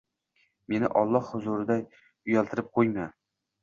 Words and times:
Meni 0.75 0.89
Alloh 1.03 1.23
huzurida 1.35 1.79
uyaltirib 1.87 2.77
qo'yma! 2.79 3.11